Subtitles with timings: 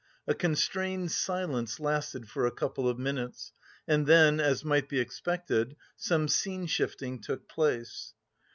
[0.27, 3.53] A constrained silence lasted for a couple of minutes,
[3.87, 8.15] and then, as might be expected, some scene shifting took place.